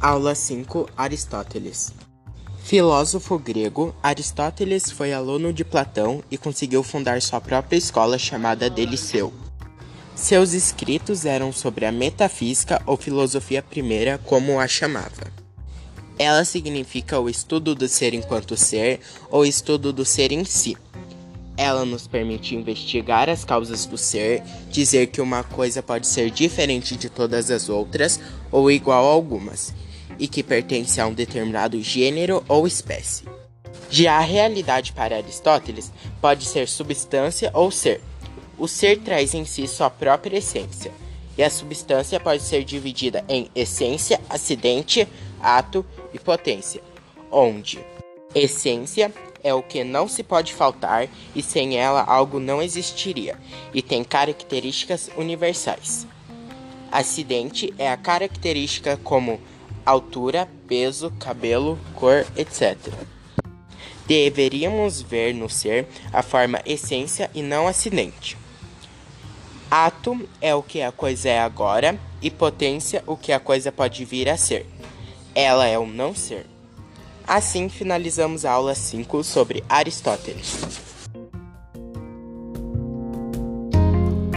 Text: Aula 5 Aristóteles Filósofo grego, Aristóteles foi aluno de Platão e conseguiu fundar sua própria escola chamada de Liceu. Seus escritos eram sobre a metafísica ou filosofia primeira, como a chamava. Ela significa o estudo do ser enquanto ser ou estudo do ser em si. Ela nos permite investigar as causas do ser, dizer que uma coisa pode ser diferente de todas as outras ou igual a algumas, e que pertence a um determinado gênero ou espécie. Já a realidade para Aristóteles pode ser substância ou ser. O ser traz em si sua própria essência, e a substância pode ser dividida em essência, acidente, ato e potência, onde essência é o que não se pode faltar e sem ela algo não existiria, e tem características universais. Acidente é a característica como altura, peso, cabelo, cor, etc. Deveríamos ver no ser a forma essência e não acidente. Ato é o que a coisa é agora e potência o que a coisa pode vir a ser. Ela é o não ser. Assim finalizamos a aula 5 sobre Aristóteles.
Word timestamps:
Aula 0.00 0.32
5 0.32 0.88
Aristóteles 0.96 1.92
Filósofo 2.62 3.36
grego, 3.36 3.92
Aristóteles 4.00 4.92
foi 4.92 5.12
aluno 5.12 5.52
de 5.52 5.64
Platão 5.64 6.22
e 6.30 6.38
conseguiu 6.38 6.84
fundar 6.84 7.20
sua 7.20 7.40
própria 7.40 7.76
escola 7.76 8.16
chamada 8.16 8.70
de 8.70 8.86
Liceu. 8.86 9.32
Seus 10.14 10.52
escritos 10.52 11.24
eram 11.24 11.52
sobre 11.52 11.84
a 11.84 11.90
metafísica 11.90 12.80
ou 12.86 12.96
filosofia 12.96 13.60
primeira, 13.60 14.18
como 14.18 14.60
a 14.60 14.68
chamava. 14.68 15.32
Ela 16.16 16.44
significa 16.44 17.18
o 17.18 17.28
estudo 17.28 17.74
do 17.74 17.88
ser 17.88 18.14
enquanto 18.14 18.56
ser 18.56 19.00
ou 19.28 19.44
estudo 19.44 19.92
do 19.92 20.04
ser 20.04 20.30
em 20.30 20.44
si. 20.44 20.76
Ela 21.56 21.84
nos 21.84 22.06
permite 22.06 22.54
investigar 22.54 23.28
as 23.28 23.44
causas 23.44 23.84
do 23.84 23.98
ser, 23.98 24.44
dizer 24.70 25.08
que 25.08 25.20
uma 25.20 25.42
coisa 25.42 25.82
pode 25.82 26.06
ser 26.06 26.30
diferente 26.30 26.96
de 26.96 27.08
todas 27.08 27.50
as 27.50 27.68
outras 27.68 28.20
ou 28.52 28.70
igual 28.70 29.04
a 29.04 29.10
algumas, 29.10 29.74
e 30.18 30.26
que 30.26 30.42
pertence 30.42 31.00
a 31.00 31.06
um 31.06 31.14
determinado 31.14 31.80
gênero 31.80 32.44
ou 32.48 32.66
espécie. 32.66 33.24
Já 33.90 34.18
a 34.18 34.20
realidade 34.20 34.92
para 34.92 35.16
Aristóteles 35.16 35.92
pode 36.20 36.44
ser 36.44 36.68
substância 36.68 37.50
ou 37.54 37.70
ser. 37.70 38.00
O 38.58 38.66
ser 38.66 38.98
traz 38.98 39.34
em 39.34 39.44
si 39.44 39.66
sua 39.66 39.88
própria 39.88 40.38
essência, 40.38 40.92
e 41.36 41.42
a 41.42 41.48
substância 41.48 42.18
pode 42.18 42.42
ser 42.42 42.64
dividida 42.64 43.24
em 43.28 43.48
essência, 43.54 44.20
acidente, 44.28 45.06
ato 45.40 45.86
e 46.12 46.18
potência, 46.18 46.82
onde 47.30 47.78
essência 48.34 49.12
é 49.42 49.54
o 49.54 49.62
que 49.62 49.84
não 49.84 50.08
se 50.08 50.22
pode 50.22 50.52
faltar 50.52 51.08
e 51.34 51.42
sem 51.42 51.78
ela 51.78 52.02
algo 52.02 52.40
não 52.40 52.60
existiria, 52.60 53.36
e 53.72 53.80
tem 53.80 54.02
características 54.02 55.08
universais. 55.16 56.06
Acidente 56.90 57.72
é 57.78 57.90
a 57.90 57.96
característica 57.96 58.96
como 58.96 59.40
altura, 59.88 60.48
peso, 60.66 61.10
cabelo, 61.18 61.78
cor, 61.94 62.26
etc. 62.36 62.76
Deveríamos 64.06 65.00
ver 65.00 65.34
no 65.34 65.48
ser 65.48 65.86
a 66.12 66.22
forma 66.22 66.60
essência 66.66 67.30
e 67.34 67.42
não 67.42 67.66
acidente. 67.66 68.36
Ato 69.70 70.26
é 70.40 70.54
o 70.54 70.62
que 70.62 70.82
a 70.82 70.90
coisa 70.90 71.28
é 71.28 71.38
agora 71.38 71.98
e 72.22 72.30
potência 72.30 73.02
o 73.06 73.16
que 73.16 73.32
a 73.32 73.40
coisa 73.40 73.70
pode 73.70 74.04
vir 74.04 74.28
a 74.28 74.36
ser. 74.36 74.66
Ela 75.34 75.66
é 75.66 75.78
o 75.78 75.86
não 75.86 76.14
ser. 76.14 76.46
Assim 77.26 77.68
finalizamos 77.68 78.44
a 78.44 78.52
aula 78.52 78.74
5 78.74 79.22
sobre 79.22 79.62
Aristóteles. 79.68 80.87